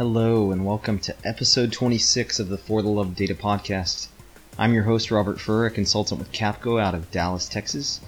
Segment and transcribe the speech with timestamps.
[0.00, 4.08] Hello, and welcome to episode 26 of the For the Love of Data podcast.
[4.56, 8.00] I'm your host, Robert Furr, a consultant with Capco out of Dallas, Texas.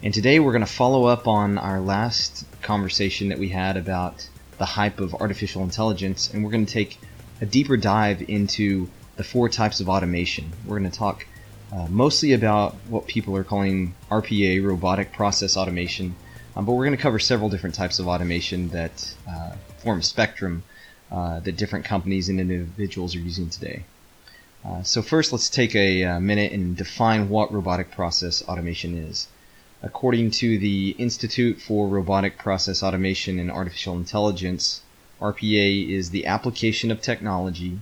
[0.00, 4.28] And today we're going to follow up on our last conversation that we had about
[4.58, 7.00] the hype of artificial intelligence, and we're going to take
[7.40, 10.52] a deeper dive into the four types of automation.
[10.64, 11.26] We're going to talk
[11.72, 16.14] uh, mostly about what people are calling RPA, robotic process automation,
[16.54, 20.02] um, but we're going to cover several different types of automation that uh, form a
[20.04, 20.62] spectrum
[21.10, 23.84] uh, that different companies and individuals are using today.
[24.64, 28.96] Uh, so first, let's take a, a uh, minute and define what robotic process automation
[28.96, 29.26] is.
[29.82, 34.82] According to the Institute for Robotic Process Automation and Artificial Intelligence,
[35.20, 37.80] RPA is the application of technology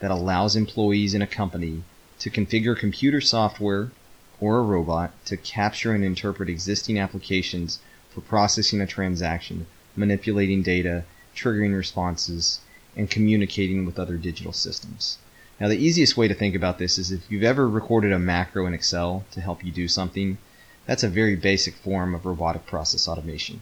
[0.00, 1.82] that allows employees in a company
[2.18, 3.90] to configure computer software
[4.40, 11.04] or a robot to capture and interpret existing applications for processing a transaction, manipulating data,
[11.34, 12.60] triggering responses,
[12.98, 15.16] and communicating with other digital systems.
[15.60, 18.66] Now, the easiest way to think about this is if you've ever recorded a macro
[18.66, 20.38] in Excel to help you do something,
[20.86, 23.60] that's a very basic form of robotic process automation.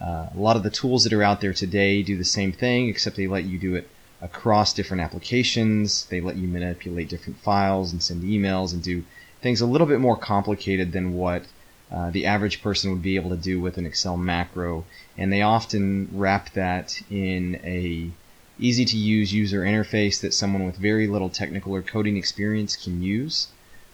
[0.00, 2.88] Uh, a lot of the tools that are out there today do the same thing,
[2.88, 3.88] except they let you do it
[4.20, 6.06] across different applications.
[6.06, 9.04] They let you manipulate different files and send emails and do
[9.40, 11.44] things a little bit more complicated than what
[11.90, 14.84] uh, the average person would be able to do with an Excel macro.
[15.16, 18.10] And they often wrap that in a
[18.58, 23.02] easy to use user interface that someone with very little technical or coding experience can
[23.02, 23.48] use.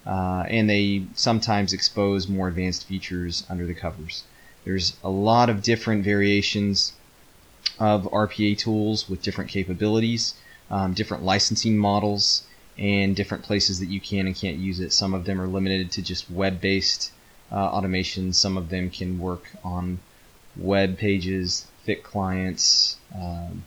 [0.07, 4.25] Uh, and they sometimes expose more advanced features under the covers.
[4.65, 6.93] There's a lot of different variations
[7.79, 10.35] of RPA tools with different capabilities,
[10.71, 12.45] um, different licensing models,
[12.79, 14.93] and different places that you can and can't use it.
[14.93, 17.13] Some of them are limited to just web-based
[17.51, 18.33] uh, automation.
[18.33, 20.01] Some of them can work on
[20.57, 23.65] web pages, thick clients, um,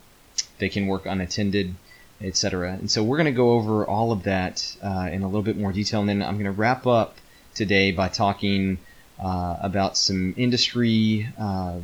[0.59, 1.75] they can work unattended,
[2.21, 2.73] etc.
[2.73, 5.57] And so we're going to go over all of that uh, in a little bit
[5.57, 7.17] more detail, and then I'm going to wrap up
[7.53, 8.77] today by talking
[9.19, 11.79] uh, about some industry uh,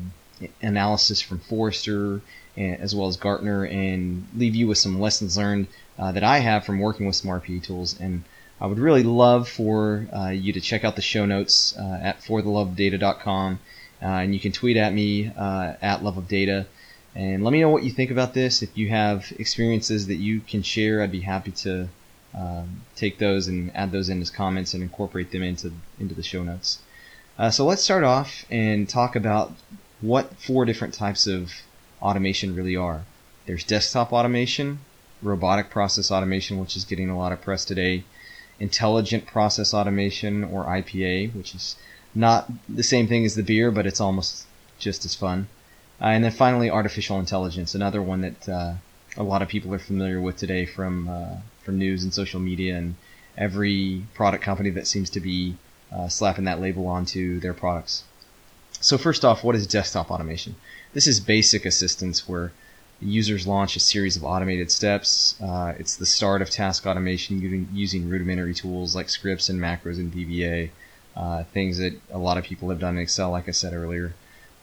[0.61, 2.21] analysis from Forrester
[2.57, 5.67] as well as Gartner, and leave you with some lessons learned
[5.97, 7.97] uh, that I have from working with some RPA tools.
[7.97, 8.23] And
[8.59, 12.21] I would really love for uh, you to check out the show notes uh, at
[12.21, 13.59] forthelovedata.com,
[14.01, 16.65] and you can tweet at me at loveofdata.
[17.15, 18.61] And let me know what you think about this.
[18.61, 21.89] If you have experiences that you can share, I'd be happy to
[22.33, 26.23] um, take those and add those in as comments and incorporate them into into the
[26.23, 26.79] show notes.
[27.37, 29.51] Uh, so let's start off and talk about
[29.99, 31.51] what four different types of
[32.01, 33.03] automation really are.
[33.45, 34.79] There's desktop automation,
[35.21, 38.03] robotic process automation, which is getting a lot of press today,
[38.59, 41.75] intelligent process automation or IPA, which is
[42.15, 44.45] not the same thing as the beer, but it's almost
[44.79, 45.47] just as fun.
[46.01, 48.73] Uh, and then finally, artificial intelligence, another one that uh,
[49.17, 52.75] a lot of people are familiar with today from uh, from news and social media,
[52.75, 52.95] and
[53.37, 55.55] every product company that seems to be
[55.91, 58.03] uh, slapping that label onto their products.
[58.79, 60.55] So first off, what is desktop automation?
[60.93, 62.51] This is basic assistance where
[62.99, 65.39] users launch a series of automated steps.
[65.41, 69.97] Uh, it's the start of task automation using, using rudimentary tools like scripts and macros
[69.97, 70.69] and VBA,
[71.15, 74.13] uh, things that a lot of people have done in Excel, like I said earlier.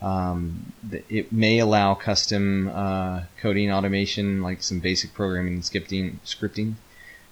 [0.00, 0.72] Um,
[1.09, 6.16] it may allow custom uh, coding automation, like some basic programming and scripting.
[6.25, 6.75] scripting.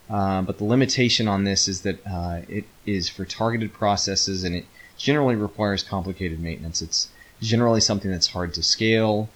[0.09, 4.55] Uh, but the limitation on this is that uh, it is for targeted processes and
[4.55, 4.65] it
[4.97, 6.81] generally requires complicated maintenance.
[6.81, 7.09] It's
[7.41, 9.29] generally something that's hard to scale.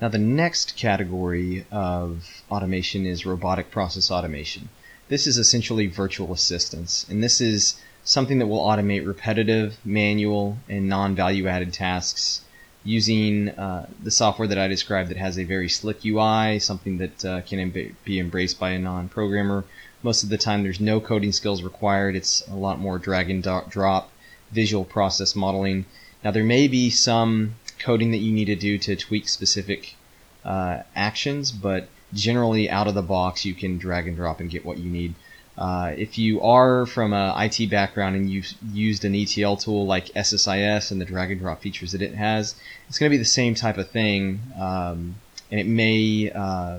[0.00, 4.68] Now, the next category of automation is robotic process automation.
[5.08, 10.88] This is essentially virtual assistance, and this is something that will automate repetitive, manual, and
[10.88, 12.42] non value added tasks
[12.86, 17.24] using uh, the software that I described that has a very slick UI, something that
[17.24, 19.64] uh, can be embraced by a non-programmer.
[20.02, 22.14] Most of the time, there's no coding skills required.
[22.14, 24.10] It's a lot more drag and drop
[24.52, 25.84] visual process modeling.
[26.22, 29.96] Now, there may be some coding that you need to do to tweak specific
[30.44, 34.64] uh, actions, but generally out of the box, you can drag and drop and get
[34.64, 35.14] what you need.
[35.58, 40.06] Uh, if you are from a IT background and you've used an ETL tool like
[40.14, 42.54] SSIS and the drag and drop features that it has,
[42.88, 45.16] it's going to be the same type of thing, um,
[45.50, 46.78] and it may uh,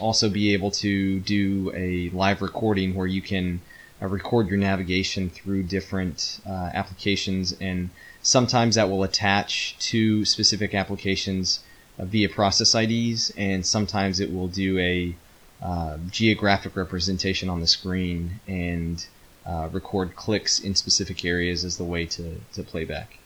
[0.00, 3.60] also be able to do a live recording where you can
[4.00, 7.90] uh, record your navigation through different uh, applications, and
[8.22, 11.60] sometimes that will attach to specific applications
[11.98, 15.14] uh, via process IDs, and sometimes it will do a
[15.62, 19.06] uh, geographic representation on the screen and
[19.46, 23.18] uh, record clicks in specific areas as the way to, to playback.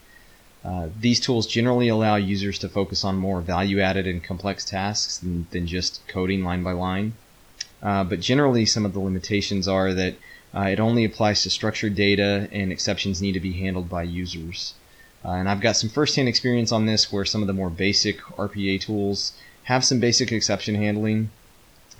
[0.64, 5.46] Uh, these tools generally allow users to focus on more value-added and complex tasks than,
[5.50, 7.14] than just coding line by line.
[7.82, 10.14] Uh, but generally, some of the limitations are that
[10.54, 14.74] uh, it only applies to structured data, and exceptions need to be handled by users.
[15.24, 18.20] Uh, and I've got some first-hand experience on this, where some of the more basic
[18.20, 19.32] RPA tools
[19.64, 21.30] have some basic exception handling,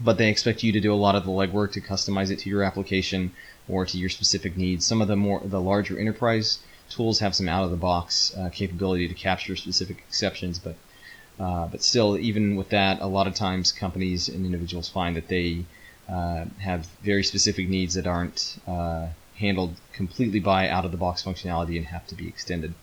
[0.03, 2.51] but they expect you to do a lot of the legwork to customize it to
[2.51, 3.33] your application
[3.69, 4.87] or to your specific needs.
[4.87, 6.59] Some of the more the larger enterprise
[6.89, 10.77] tools have some out-of-the-box uh, capability to capture specific exceptions, but
[11.39, 15.29] uh, but still, even with that, a lot of times companies and individuals find that
[15.29, 15.65] they
[16.07, 19.07] uh, have very specific needs that aren't uh,
[19.37, 22.75] handled completely by out-of-the-box functionality and have to be extended.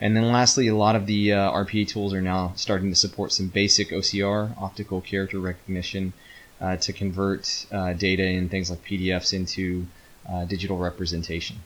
[0.00, 3.32] And then lastly, a lot of the uh, RPA tools are now starting to support
[3.32, 6.12] some basic OCR, optical character recognition,
[6.60, 9.86] uh, to convert uh, data in things like PDFs into
[10.28, 11.56] uh, digital representation.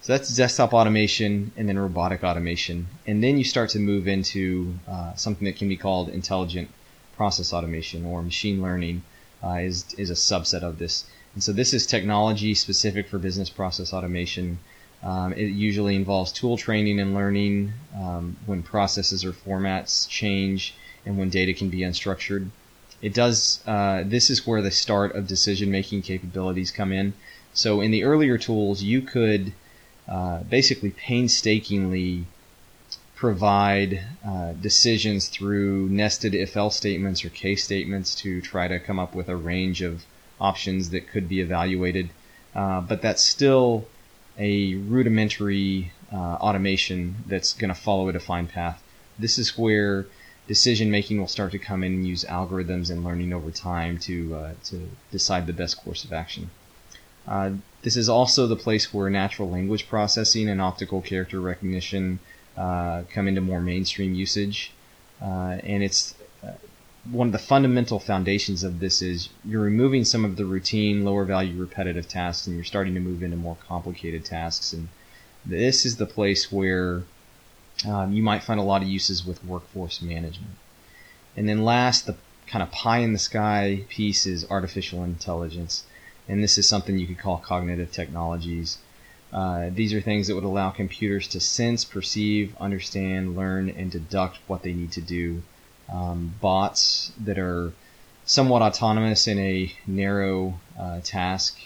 [0.00, 2.86] So that's desktop automation and then robotic automation.
[3.06, 6.70] And then you start to move into uh, something that can be called intelligent
[7.16, 9.02] process automation or machine learning
[9.42, 11.04] uh, is, is a subset of this.
[11.34, 14.58] And so this is technology specific for business process automation.
[15.02, 20.74] Um, it usually involves tool training and learning um, when processes or formats change
[21.06, 22.50] and when data can be unstructured.
[23.00, 23.60] It does.
[23.66, 27.14] Uh, this is where the start of decision making capabilities come in.
[27.54, 29.52] So in the earlier tools, you could
[30.08, 32.26] uh, basically painstakingly
[33.14, 39.14] provide uh, decisions through nested if-else statements or case statements to try to come up
[39.14, 40.04] with a range of
[40.40, 42.10] options that could be evaluated.
[42.54, 43.86] Uh, but that's still
[44.38, 48.82] a rudimentary uh, automation that's going to follow a defined path.
[49.18, 50.06] This is where
[50.48, 54.34] decision making will start to come in and use algorithms and learning over time to
[54.34, 56.50] uh, to decide the best course of action.
[57.28, 57.50] Uh,
[57.82, 62.18] this is also the place where natural language processing and optical character recognition
[62.56, 64.72] uh, come into more mainstream usage,
[65.22, 66.52] uh, and it's uh,
[67.10, 71.24] one of the fundamental foundations of this is you're removing some of the routine, lower
[71.24, 74.72] value, repetitive tasks, and you're starting to move into more complicated tasks.
[74.72, 74.88] And
[75.44, 77.02] this is the place where
[77.86, 80.54] um, you might find a lot of uses with workforce management.
[81.36, 82.16] And then last, the
[82.46, 85.84] kind of pie in the sky piece is artificial intelligence.
[86.28, 88.78] And this is something you could call cognitive technologies.
[89.32, 94.38] Uh, these are things that would allow computers to sense, perceive, understand, learn, and deduct
[94.46, 95.42] what they need to do.
[95.90, 97.72] Um, bots that are
[98.24, 101.58] somewhat autonomous in a narrow uh, task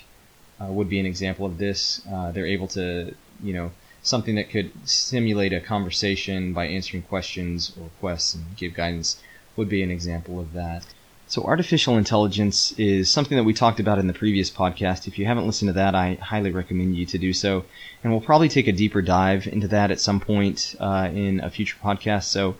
[0.61, 2.03] uh, would be an example of this.
[2.11, 3.71] Uh, they're able to, you know,
[4.03, 9.21] something that could simulate a conversation by answering questions or requests and give guidance
[9.57, 10.85] would be an example of that.
[11.29, 15.07] So artificial intelligence is something that we talked about in the previous podcast.
[15.07, 17.65] If you haven't listened to that, I highly recommend you to do so.
[18.03, 21.49] And we'll probably take a deeper dive into that at some point uh, in a
[21.49, 22.25] future podcast.
[22.25, 22.57] So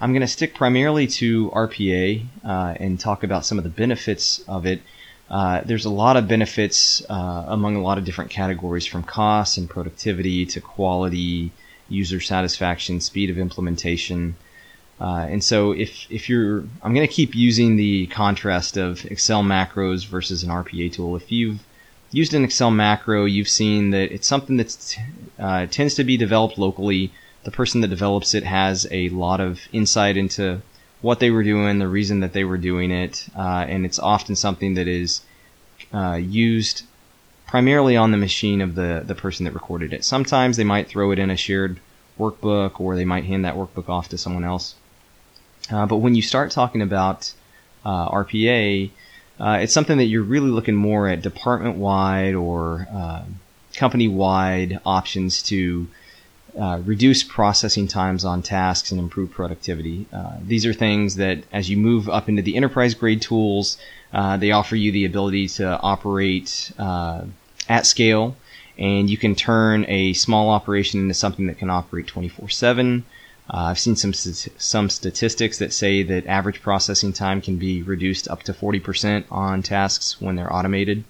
[0.00, 4.40] I'm going to stick primarily to RPA uh, and talk about some of the benefits
[4.48, 4.82] of it
[5.28, 9.58] uh, there's a lot of benefits uh, among a lot of different categories from cost
[9.58, 11.50] and productivity to quality,
[11.88, 14.36] user satisfaction, speed of implementation.
[15.00, 19.42] Uh, and so if, if you're, I'm going to keep using the contrast of Excel
[19.42, 21.16] macros versus an RPA tool.
[21.16, 21.60] If you've
[22.12, 24.96] used an Excel macro, you've seen that it's something that
[25.38, 27.12] uh, tends to be developed locally.
[27.42, 30.62] The person that develops it has a lot of insight into
[31.06, 34.34] what they were doing, the reason that they were doing it, uh, and it's often
[34.34, 35.20] something that is
[35.94, 36.82] uh, used
[37.46, 40.04] primarily on the machine of the, the person that recorded it.
[40.04, 41.78] Sometimes they might throw it in a shared
[42.18, 44.74] workbook or they might hand that workbook off to someone else.
[45.70, 47.32] Uh, but when you start talking about
[47.84, 48.90] uh, RPA,
[49.38, 53.22] uh, it's something that you're really looking more at department wide or uh,
[53.76, 55.86] company wide options to
[56.58, 60.06] uh, reduce processing times on tasks and improve productivity.
[60.12, 63.76] Uh, these are things that, as you move up into the enterprise grade tools,
[64.12, 67.22] uh, they offer you the ability to operate uh,
[67.68, 68.36] at scale,
[68.78, 73.02] and you can turn a small operation into something that can operate 24/7.
[73.48, 78.28] Uh, I've seen some some statistics that say that average processing time can be reduced
[78.28, 81.04] up to 40% on tasks when they're automated.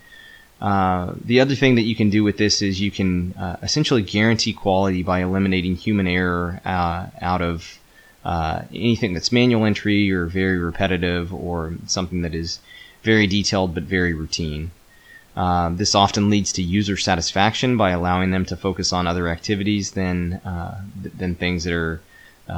[0.61, 4.03] Uh, the other thing that you can do with this is you can uh, essentially
[4.03, 7.79] guarantee quality by eliminating human error uh, out of
[8.25, 12.59] uh, anything that's manual entry or very repetitive or something that is
[13.03, 14.71] very detailed but very routine.
[15.37, 19.91] Uh, this often leads to user satisfaction by allowing them to focus on other activities
[19.91, 20.41] than
[21.03, 22.01] th- than things that are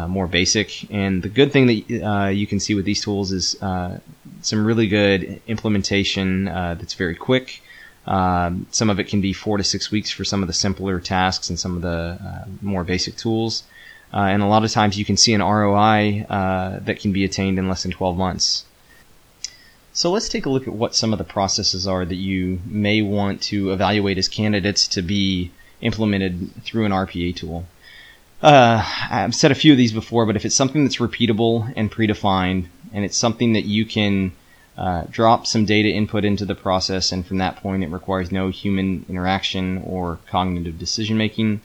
[0.07, 0.89] more basic.
[0.93, 5.43] And the good thing that you can see with these tools is some really good
[5.49, 7.61] implementation that's very quick.
[8.09, 10.99] Um, some of it can be four to six weeks for some of the simpler
[10.99, 13.65] tasks and some of the uh, more basic tools.
[14.13, 17.25] uh, and a lot of times you can see an ROI uh, that can be
[17.25, 18.65] attained in less than 12 months.
[19.93, 23.03] So let's take a look at what some of the processes are that you may
[23.03, 25.51] want to evaluate as candidates to be
[25.83, 27.67] implemented through an RPA tool.
[28.41, 31.91] Uh, I've said a few of these before, but if it's something that's repeatable and
[31.91, 34.33] predefined, and it's something that you can
[34.79, 38.49] uh, drop some data input into the process, and from that point it requires no
[38.49, 41.61] human interaction or cognitive decision making,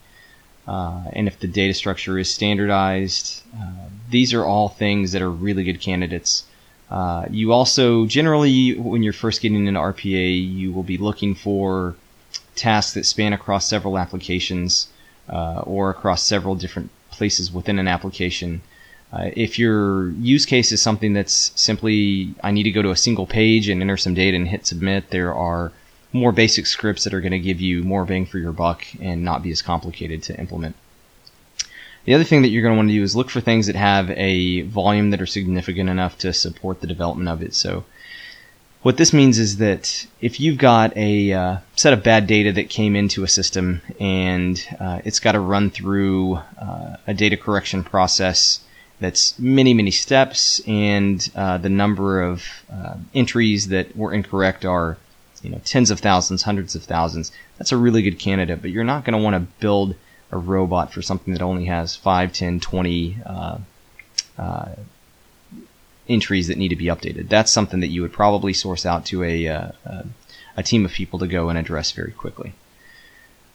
[0.67, 5.29] uh, and if the data structure is standardized, uh, these are all things that are
[5.29, 6.46] really good candidates.
[6.89, 11.96] Uh, you also generally, when you're first getting into RPA, you will be looking for
[12.55, 14.88] tasks that span across several applications
[15.29, 18.62] uh, or across several different places within an application.
[19.13, 22.96] Uh, if your use case is something that's simply, I need to go to a
[22.96, 25.72] single page and enter some data and hit submit, there are
[26.12, 29.24] more basic scripts that are going to give you more bang for your buck and
[29.24, 30.75] not be as complicated to implement.
[32.05, 33.75] The other thing that you're going to want to do is look for things that
[33.75, 37.53] have a volume that are significant enough to support the development of it.
[37.53, 37.86] So
[38.82, 42.70] what this means is that if you've got a uh, set of bad data that
[42.70, 47.84] came into a system and uh, it's got to run through uh, a data correction
[47.84, 48.60] process
[49.03, 54.98] that's many, many steps, and uh, the number of uh, entries that were incorrect are
[55.41, 57.31] you know tens of thousands, hundreds of thousands.
[57.57, 59.95] That's a really good candidate, but you're not going to want to build
[60.31, 63.57] a robot for something that only has 5, 10, 20 uh,
[64.38, 64.69] uh,
[66.10, 67.29] entries that need to be updated.
[67.29, 69.72] That's something that you would probably source out to a, uh,
[70.57, 72.53] a team of people to go and address very quickly.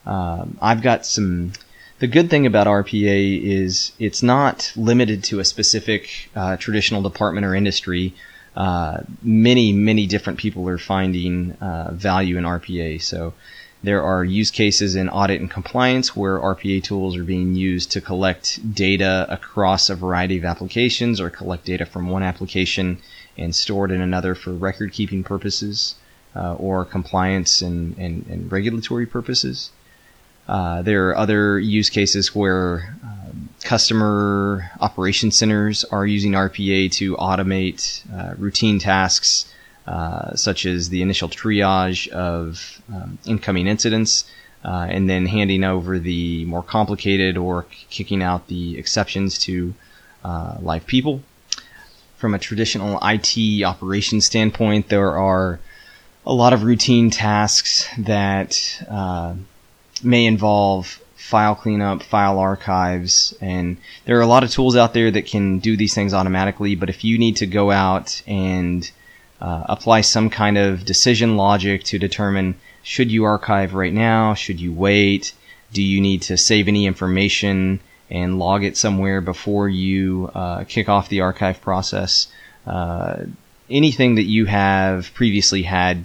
[0.06, 1.52] Um, I've got some.
[2.00, 7.44] The good thing about RPA is it's not limited to a specific uh, traditional department
[7.44, 8.14] or industry.
[8.54, 13.02] Uh, many, many different people are finding uh, value in RPA.
[13.02, 13.34] So
[13.82, 18.00] there are use cases in audit and compliance where RPA tools are being used to
[18.00, 22.98] collect data across a variety of applications or collect data from one application
[23.36, 25.96] and store it in another for record keeping purposes
[26.36, 29.70] uh, or compliance and, and, and regulatory purposes.
[30.48, 37.16] Uh, there are other use cases where um, customer operation centers are using RPA to
[37.16, 39.52] automate uh, routine tasks
[39.88, 44.24] uh, such as the initial triage of um, incoming incidents,
[44.62, 49.72] uh, and then handing over the more complicated or kicking out the exceptions to
[50.24, 51.22] uh, live people.
[52.18, 55.58] From a traditional IT operations standpoint, there are
[56.26, 58.82] a lot of routine tasks that
[60.04, 63.76] may involve file cleanup, file archives, and
[64.06, 66.74] there are a lot of tools out there that can do these things automatically.
[66.74, 68.90] But if you need to go out and
[69.40, 74.34] uh, apply some kind of decision logic to determine should you archive right now?
[74.34, 75.34] Should you wait?
[75.72, 80.88] Do you need to save any information and log it somewhere before you uh, kick
[80.88, 82.28] off the archive process?
[82.66, 83.24] Uh,
[83.68, 86.04] anything that you have previously had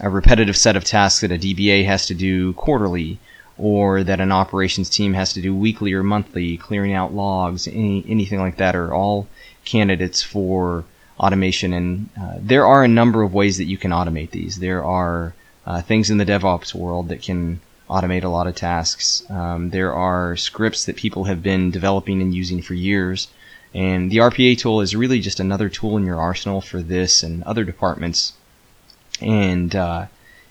[0.00, 3.18] a repetitive set of tasks that a DBA has to do quarterly
[3.56, 8.04] or that an operations team has to do weekly or monthly, clearing out logs, any,
[8.08, 9.28] anything like that are all
[9.64, 10.84] candidates for
[11.20, 11.72] automation.
[11.72, 14.58] And uh, there are a number of ways that you can automate these.
[14.58, 15.34] There are
[15.66, 19.22] uh, things in the DevOps world that can automate a lot of tasks.
[19.30, 23.28] Um, there are scripts that people have been developing and using for years.
[23.72, 27.42] And the RPA tool is really just another tool in your arsenal for this and
[27.44, 28.32] other departments.
[29.20, 30.06] And uh,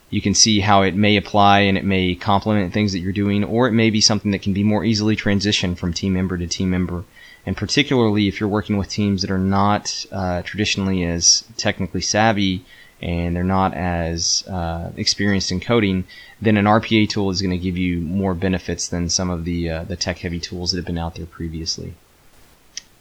[0.10, 3.44] you can see how it may apply and it may complement things that you're doing,
[3.44, 6.48] or it may be something that can be more easily transitioned from team member to
[6.48, 7.04] team member
[7.46, 12.64] and particularly if you're working with teams that are not uh, traditionally as technically savvy
[13.02, 16.06] and they're not as uh, experienced in coding,
[16.42, 19.70] then an RPA tool is going to give you more benefits than some of the
[19.70, 21.96] uh, the tech heavy tools that have been out there previously.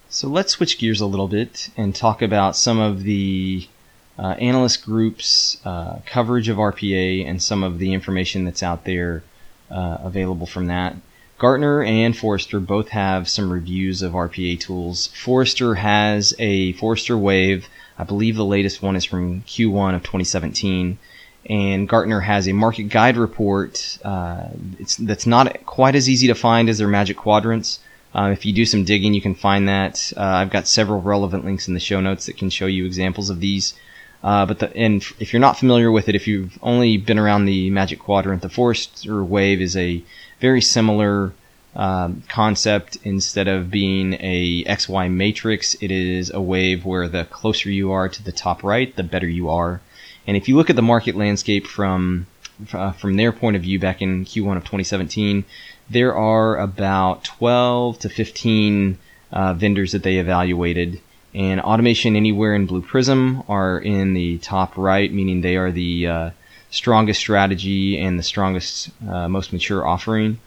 [0.09, 3.69] So let's switch gears a little bit and talk about some of the
[4.22, 9.24] uh, analyst groups' uh, coverage of RPA and some of the information that's out there
[9.68, 10.94] uh, available from that.
[11.38, 15.08] Gartner and Forrester both have some reviews of RPA tools.
[15.08, 17.66] Forrester has a Forrester Wave.
[17.98, 20.98] I believe the latest one is from Q1 of 2017.
[21.50, 23.98] And Gartner has a market guide report.
[24.04, 27.80] Uh, it's that's not quite as easy to find as their Magic Quadrants.
[28.14, 30.12] Uh, if you do some digging, you can find that.
[30.16, 33.28] Uh, I've got several relevant links in the show notes that can show you examples
[33.30, 33.74] of these.
[34.22, 37.44] Uh, but the, and if you're not familiar with it, if you've only been around
[37.44, 40.02] the Magic Quadrant, the Forrester Wave is a
[40.40, 41.32] very similar
[41.74, 42.98] um, concept.
[43.02, 48.08] Instead of being a XY matrix, it is a wave where the closer you are
[48.08, 49.80] to the top right, the better you are.
[50.26, 52.26] And if you look at the market landscape from
[52.72, 55.44] uh, from their point of view back in Q1 of 2017,
[55.90, 58.98] there are about 12 to 15
[59.32, 61.00] uh, vendors that they evaluated.
[61.34, 66.06] And Automation Anywhere and Blue Prism are in the top right, meaning they are the
[66.06, 66.30] uh,
[66.70, 70.38] strongest strategy and the strongest, uh, most mature offering.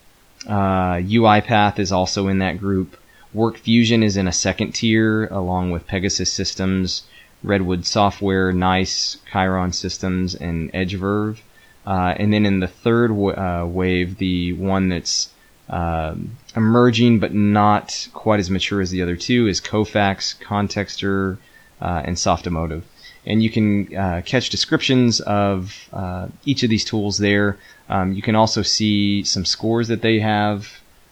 [0.47, 2.97] Uh, UiPath is also in that group.
[3.35, 7.01] WorkFusion is in a second tier, along with Pegasystems,
[7.43, 11.37] Redwood Software, Nice, Kryon Systems, and EdgeVerve.
[11.85, 15.29] Uh, and then in the third w- uh, wave, the one that's
[15.69, 21.37] um, emerging but not quite as mature as the other two is Kofax, Contextor,
[21.81, 22.83] uh, and Softomotive.
[23.25, 27.57] And you can uh, catch descriptions of uh, each of these tools there.
[27.89, 30.67] Um, you can also see some scores that they have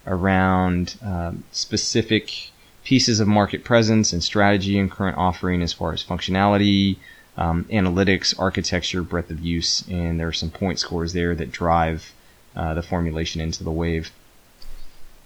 [0.05, 2.51] around um, specific
[2.83, 6.97] pieces of market presence and strategy and current offering as far as functionality,
[7.37, 12.13] um, analytics, architecture, breadth of use, and there are some point scores there that drive
[12.55, 14.11] uh, the formulation into the wave.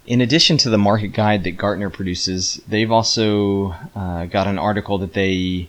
[0.07, 4.99] In addition to the market guide that Gartner produces, they've also uh, got an article
[4.99, 5.67] that they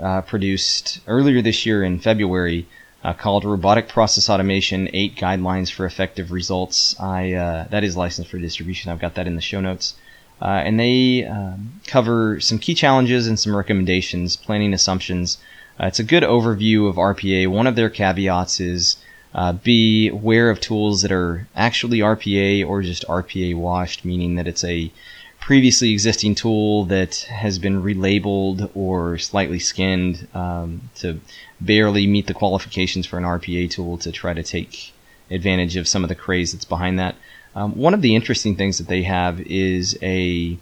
[0.00, 2.66] uh, produced earlier this year in February
[3.04, 8.30] uh, called "Robotic Process Automation: Eight Guidelines for Effective Results." I uh, that is licensed
[8.30, 8.90] for distribution.
[8.90, 9.92] I've got that in the show notes.
[10.40, 15.36] Uh, and they um, cover some key challenges and some recommendations, planning assumptions.
[15.78, 17.48] Uh, it's a good overview of RPA.
[17.48, 18.96] One of their caveats is
[19.34, 24.46] uh, be aware of tools that are actually RPA or just RPA washed, meaning that
[24.46, 24.92] it's a
[25.40, 31.20] previously existing tool that has been relabeled or slightly skinned um, to
[31.60, 34.92] barely meet the qualifications for an RPA tool to try to take
[35.30, 37.16] advantage of some of the craze that's behind that.
[37.54, 40.56] Um, one of the interesting things that they have is a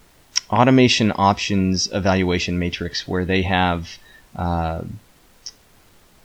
[0.51, 3.99] automation options evaluation matrix where they have
[4.35, 4.83] uh,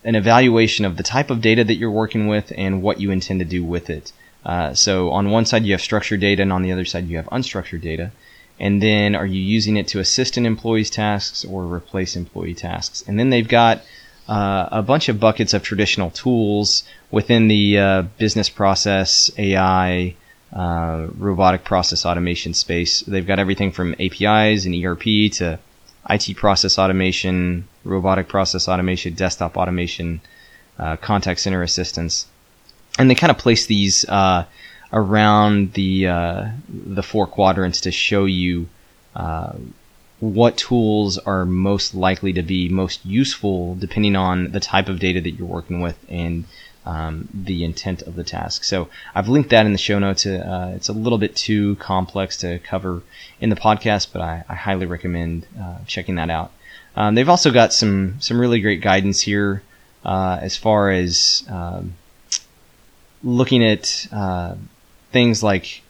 [0.04, 3.40] an evaluation of the type of data that you're working with and what you intend
[3.40, 4.12] to do with it.
[4.46, 7.18] Uh, so on one side you have structured data, and on the other side you
[7.18, 8.12] have unstructured data.
[8.60, 13.04] And then are you using it to assist in employees' tasks or replace employee tasks?
[13.08, 13.82] And then they've got
[14.28, 20.16] uh, a bunch of buckets of traditional tools within the uh, business process, AI,
[20.54, 23.02] uh, robotic process automation space.
[23.02, 25.60] They've got everything from APIs and ERP to
[26.10, 30.22] IT process automation, robotic process automation, desktop automation,
[30.80, 32.28] uh, contact center assistance,
[32.98, 34.46] and they kind of place these uh,
[34.94, 38.68] around the uh, the four quadrants to show you
[39.16, 39.54] uh,
[40.20, 45.22] what tools are most likely to be most useful depending on the type of data
[45.22, 46.46] that you're working with and
[46.88, 48.64] um, the intent of the task.
[48.64, 50.26] So I've linked that in the show notes.
[50.26, 53.04] Uh, it's a little bit too complex to cover
[53.42, 56.52] in the podcast, but I, I highly recommend uh, checking that out.
[56.96, 59.62] Um, they've also got some some really great guidance here
[60.06, 61.96] uh, as far as um,
[63.22, 64.56] looking at uh,
[65.12, 65.84] things like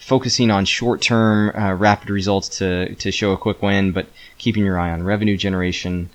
[0.00, 4.78] focusing on short-term uh, rapid results to to show a quick win, but keeping your
[4.78, 6.10] eye on revenue generation.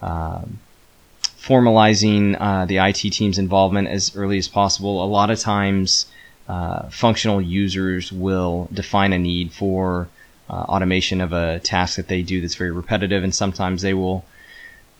[0.00, 0.60] Um,
[1.40, 5.02] formalizing uh, the IT team's involvement as early as possible.
[5.02, 6.06] A lot of times,
[6.48, 10.08] uh, functional users will define a need for
[10.48, 14.24] uh, automation of a task that they do that's very repetitive, and sometimes they will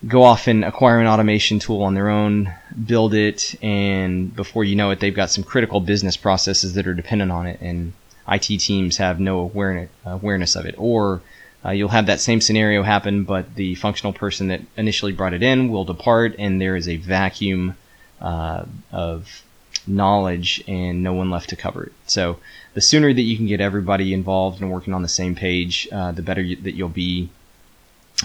[0.07, 2.51] go off and acquire an automation tool on their own,
[2.85, 6.93] build it, and before you know it, they've got some critical business processes that are
[6.93, 7.93] dependent on it, and
[8.27, 11.21] IT teams have no awareness awareness of it, or
[11.63, 15.43] uh, you'll have that same scenario happen, but the functional person that initially brought it
[15.43, 17.75] in will depart, and there is a vacuum
[18.19, 19.43] uh, of
[19.87, 21.93] knowledge and no one left to cover it.
[22.05, 22.37] So
[22.73, 26.11] the sooner that you can get everybody involved and working on the same page, uh,
[26.11, 27.29] the better you, that you'll be.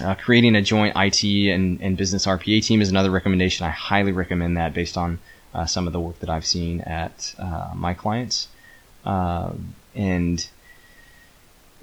[0.03, 3.65] Uh, creating a joint IT and, and business RPA team is another recommendation.
[3.65, 5.17] I highly recommend that based on
[5.55, 8.47] uh, some of the work that I've seen at uh, my clients.
[9.03, 10.47] and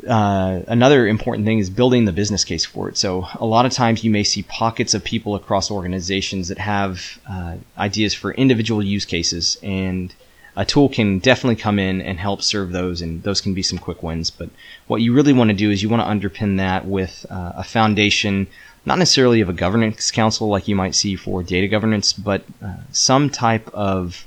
[0.07, 2.97] uh, another important thing is building the business case for it.
[2.97, 7.19] So a lot of times you may see pockets of people across organizations that have
[7.29, 10.13] uh, ideas for individual use cases, and
[10.57, 13.79] a tool can definitely come in and help serve those, and those can be some
[13.79, 14.31] quick wins.
[14.31, 14.51] But
[14.87, 17.65] what you really want to do is you want to underpin that with uh, a
[17.65, 18.47] foundation,
[18.85, 22.75] not necessarily of a governance council like you might see for data governance, but uh,
[22.93, 24.25] some type of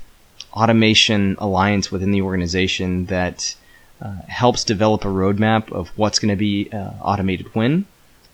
[0.52, 3.54] automation alliance within the organization that
[4.00, 7.86] uh, helps develop a roadmap of what's going to be uh, automated when,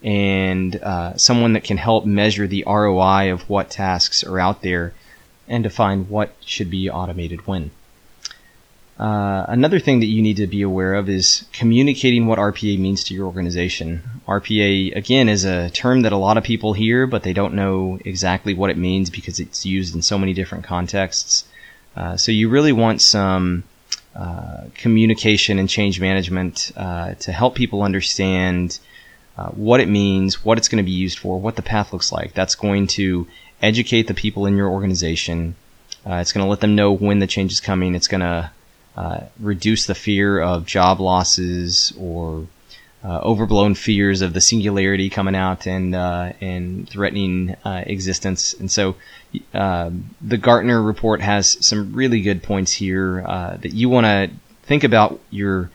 [0.03, 4.92] and uh, someone that can help measure the ROI of what tasks are out there
[5.48, 7.70] and define what should be automated when.
[8.98, 13.03] Uh, another thing that you need to be aware of is communicating what RPA means
[13.05, 14.03] to your organization.
[14.29, 17.98] RPA, again, is a term that a lot of people hear, but they don't know
[18.05, 21.44] exactly what it means because it's used in so many different contexts.
[21.96, 23.64] Uh, so you really want some
[24.14, 28.79] uh, communication and change management uh, to help people understand
[29.37, 32.12] uh, what it means, what it's going to be used for, what the path looks
[32.12, 32.33] like.
[32.35, 33.27] That's going to
[33.61, 35.57] educate the people in your organization.
[36.07, 37.94] Uh, it's going to let them know when the change is coming.
[37.94, 38.50] It's going to
[38.96, 42.46] uh, reduce the fear of job losses or
[43.05, 48.55] uh, overblown fears of the singularity coming out and uh, and threatening uh, existence.
[48.55, 48.97] And so,
[49.53, 49.90] uh,
[50.23, 54.31] the Gartner report has some really good points here that you want to
[54.62, 55.71] think about your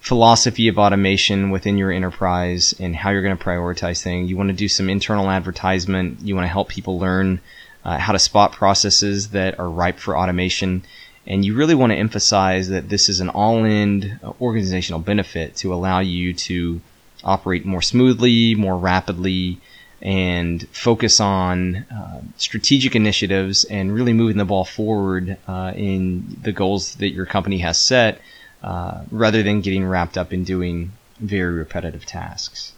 [0.00, 4.28] philosophy of automation within your enterprise and how you're going to prioritize things.
[4.28, 6.22] You want to do some internal advertisement.
[6.22, 7.40] You want to help people learn
[7.84, 10.82] uh, how to spot processes that are ripe for automation.
[11.26, 16.00] And you really want to emphasize that this is an all-in organizational benefit to allow
[16.00, 16.80] you to
[17.22, 19.58] operate more smoothly, more rapidly,
[20.00, 26.50] and focus on uh, strategic initiatives and really moving the ball forward uh, in the
[26.50, 28.20] goals that your company has set
[28.64, 32.72] uh, rather than getting wrapped up in doing very repetitive tasks.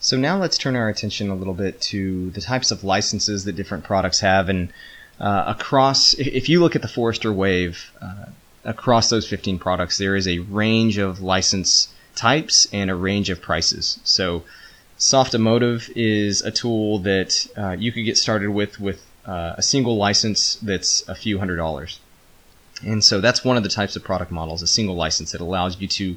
[0.00, 3.56] So now let's turn our attention a little bit to the types of licenses that
[3.56, 4.70] different products have, and
[5.20, 8.26] uh, across, if you look at the Forrester Wave, uh,
[8.64, 13.40] across those 15 products, there is a range of license types and a range of
[13.40, 14.00] prices.
[14.04, 14.44] So
[14.98, 19.96] Softomotive is a tool that uh, you could get started with with uh, a single
[19.96, 22.00] license that's a few hundred dollars.
[22.82, 25.80] And so that's one of the types of product models, a single license that allows
[25.80, 26.16] you to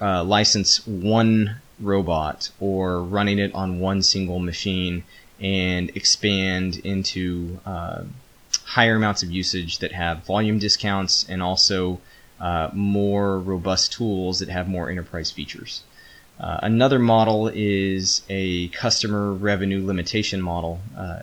[0.00, 5.04] uh, license one robot or running it on one single machine
[5.40, 8.02] and expand into uh,
[8.64, 12.00] higher amounts of usage that have volume discounts and also
[12.40, 15.82] uh, more robust tools that have more enterprise features.
[16.38, 20.80] Uh, another model is a customer revenue limitation model.
[20.96, 21.22] Uh,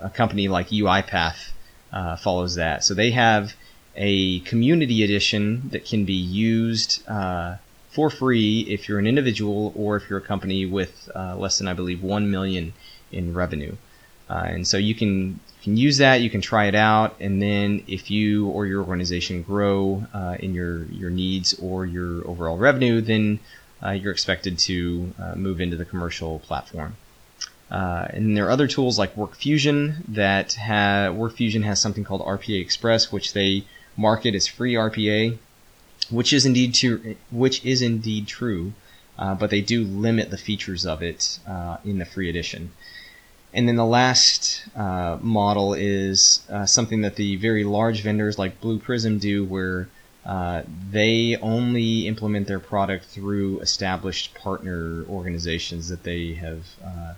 [0.00, 1.50] a company like UiPath
[1.92, 2.84] uh, follows that.
[2.84, 3.54] So they have
[3.96, 7.56] a community edition that can be used uh,
[7.90, 11.72] for free if you're an individual or if you're a company with less than, I
[11.72, 12.74] believe, one million
[13.12, 13.74] in revenue.
[14.28, 16.20] Uh, and so you can can use that.
[16.20, 20.54] You can try it out, and then if you or your organization grow uh, in
[20.54, 23.38] your your needs or your overall revenue, then
[23.84, 26.96] uh, you're expected to uh, move into the commercial platform.
[27.70, 32.60] Uh, and there are other tools like WorkFusion that have WorkFusion has something called RPA
[32.60, 33.64] Express, which they
[33.96, 35.38] market as free RPA,
[36.10, 37.16] which is indeed true.
[37.30, 38.72] Which is indeed true,
[39.18, 41.38] uh, but they do limit the features of it
[41.84, 42.72] in the free edition.
[43.56, 48.60] And then the last uh, model is uh, something that the very large vendors like
[48.60, 49.88] Blue Prism do, where
[50.26, 57.14] uh, they only implement their product through established partner organizations that they have uh,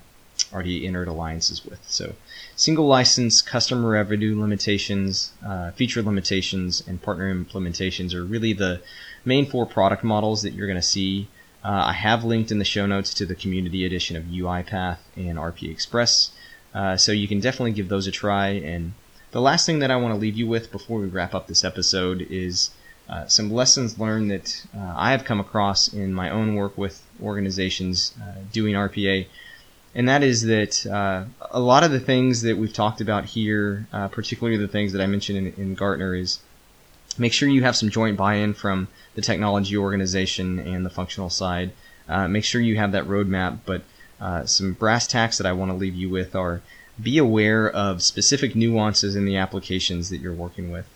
[0.53, 1.79] already entered alliances with.
[1.87, 2.15] So,
[2.55, 8.81] single license, customer revenue limitations, uh, feature limitations, and partner implementations are really the
[9.25, 11.27] main four product models that you're going to see.
[11.63, 15.37] Uh, I have linked in the show notes to the community edition of UiPath and
[15.37, 16.31] RPA Express,
[16.73, 18.49] uh, so you can definitely give those a try.
[18.49, 18.93] And
[19.31, 21.65] the last thing that I want to leave you with before we wrap up this
[21.65, 22.71] episode is
[23.09, 27.03] uh, some lessons learned that uh, I have come across in my own work with
[27.21, 29.27] organizations uh, doing RPA
[29.95, 33.87] and that is that uh, a lot of the things that we've talked about here,
[34.11, 36.39] particularly the things that I mentioned in, in, Gartner, is
[37.19, 41.71] make sure you have some joint buy-in from the technology organization and the functional side.
[42.07, 43.83] Uh, make sure you have that roadmap, but
[44.19, 46.61] uh, some brass tacks that I want to leave you with are
[47.01, 50.87] be aware of specific nuances in the applications that you're working with.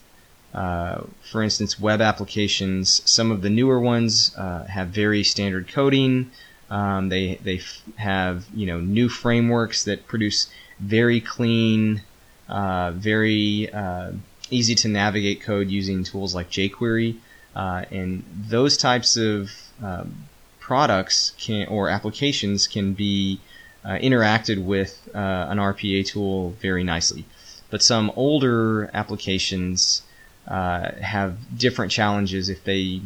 [0.54, 6.30] Uh, for instance, web applications, some of the newer ones uh, have very standard coding.
[6.70, 10.48] Um, they they f- have you know new frameworks that produce
[10.80, 12.02] very clean,
[12.50, 14.12] uh, very uh,
[14.54, 17.18] easy to navigate code using tools like jQuery,
[17.56, 20.26] uh, and those types of um,
[20.60, 23.40] products can or applications can be
[23.84, 25.18] uh, interacted with uh,
[25.50, 27.26] an RPA tool very nicely.
[27.70, 30.04] But some older applications
[30.48, 33.02] uh, have different challenges if they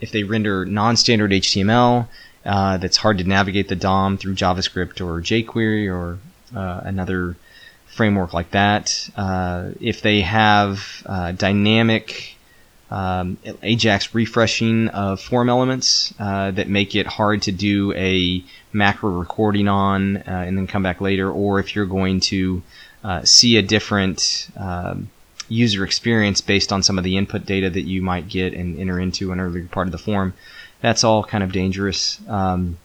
[0.00, 2.08] if they render non-standard HTML
[2.44, 6.18] uh, that's hard to navigate the DOM through JavaScript or jQuery or
[6.54, 7.36] uh, another
[7.94, 9.08] framework like that.
[9.16, 12.36] Uh, if they have uh, dynamic
[12.90, 19.10] um, Ajax refreshing of form elements uh, that make it hard to do a macro
[19.10, 22.62] recording on and then come back later, or if you're going to
[23.24, 25.08] see a different um,
[25.48, 28.98] user experience based on some of the input data that you might get and enter
[28.98, 30.34] into an earlier part of the form.
[30.80, 32.20] That's all kind of dangerous.
[32.28, 32.78] Um,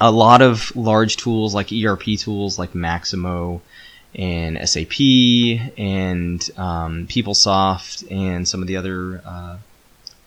[0.00, 3.62] a lot of large tools like ERP tools like Maximo
[4.16, 4.98] and SAP
[5.76, 9.58] and um, PeopleSoft and some of the other uh,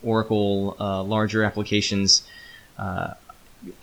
[0.03, 2.23] Oracle uh, larger applications
[2.77, 3.13] uh,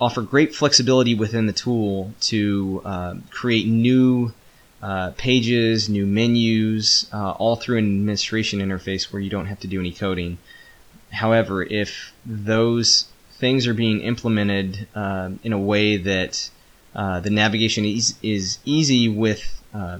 [0.00, 4.32] offer great flexibility within the tool to uh, create new
[4.80, 9.66] uh, pages, new menus, uh, all through an administration interface where you don't have to
[9.66, 10.38] do any coding.
[11.10, 14.86] However, if those things are being implemented
[15.42, 16.48] in a way that
[16.94, 19.98] the navigation is, is easy with uh,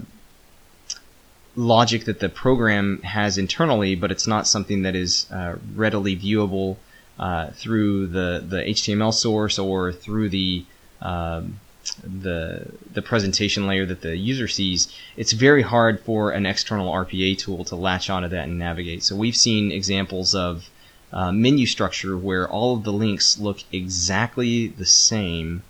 [1.55, 6.77] logic that the program has internally, but it's not something that is uh, readily viewable
[7.19, 10.65] uh, through the, the HTML source or through the
[11.01, 11.59] um,
[12.03, 17.37] the the presentation layer that the user sees, it's very hard for an external RPA
[17.37, 19.03] tool to latch onto that and navigate.
[19.03, 20.69] So we've seen examples of
[21.13, 25.63] uh, menu structure where all of the links look exactly the same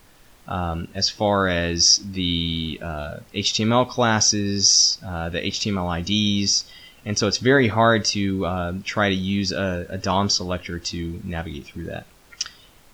[0.48, 6.66] um, as far as the uh, HTML classes, uh, the HTML IDs,
[7.06, 11.22] and so it's very hard to uh, try to use a, a, DOM selector to
[11.24, 12.06] navigate through that.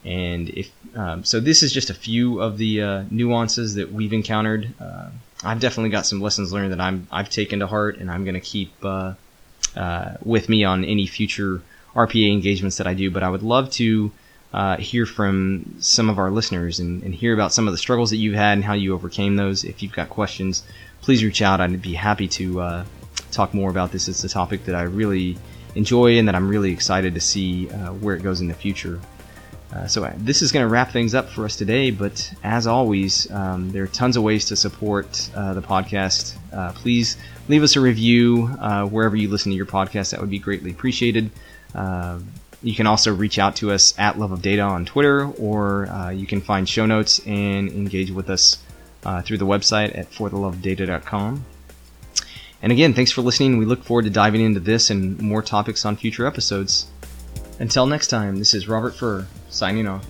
[0.05, 4.13] And if um, so, this is just a few of the uh, nuances that we've
[4.13, 4.73] encountered.
[4.79, 5.09] Uh,
[5.43, 8.35] I've definitely got some lessons learned that I'm I've taken to heart, and I'm going
[8.35, 8.73] to keep
[10.23, 11.61] with me on any future
[11.95, 14.11] RPA engagements that I do, but I would love to
[14.53, 18.11] uh, hear from some of our listeners and, and, hear about some of the struggles
[18.11, 19.63] that you've had and how you overcame those.
[19.63, 20.63] If you've got questions,
[21.01, 21.59] please reach out.
[21.59, 22.85] I'd be happy to uh,
[23.31, 24.07] talk more about this.
[24.07, 25.37] It's a topic that I really
[25.73, 28.99] enjoy and that I'm really excited to see uh, where it goes in the future.
[29.73, 31.89] Uh, so uh, this is going to wrap things up for us today.
[31.89, 36.35] But as always, um, there are tons of ways to support uh, the podcast.
[36.75, 38.45] please leave us a review
[38.91, 40.11] wherever you listen to your podcast.
[40.11, 41.31] That would be greatly appreciated.
[42.63, 46.09] You can also reach out to us at Love of Data on Twitter, or uh,
[46.09, 48.57] you can find show notes and engage with us
[49.03, 51.45] uh, through the website at fortheloveofdata.com.
[52.61, 53.57] And again, thanks for listening.
[53.57, 56.87] We look forward to diving into this and more topics on future episodes.
[57.59, 60.07] Until next time, this is Robert Furr, signing off.